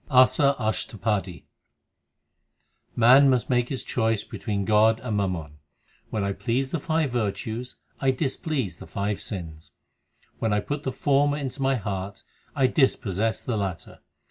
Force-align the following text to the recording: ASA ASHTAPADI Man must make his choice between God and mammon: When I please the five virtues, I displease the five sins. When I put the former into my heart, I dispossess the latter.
ASA 0.09 0.55
ASHTAPADI 0.57 1.45
Man 2.95 3.29
must 3.29 3.51
make 3.51 3.69
his 3.69 3.83
choice 3.83 4.23
between 4.23 4.65
God 4.65 4.99
and 5.01 5.15
mammon: 5.15 5.59
When 6.09 6.23
I 6.23 6.33
please 6.33 6.71
the 6.71 6.79
five 6.79 7.11
virtues, 7.11 7.75
I 7.99 8.09
displease 8.09 8.77
the 8.77 8.87
five 8.87 9.21
sins. 9.21 9.73
When 10.39 10.53
I 10.53 10.59
put 10.59 10.81
the 10.81 10.91
former 10.91 11.37
into 11.37 11.61
my 11.61 11.75
heart, 11.75 12.23
I 12.55 12.65
dispossess 12.65 13.43
the 13.43 13.57
latter. 13.57 13.99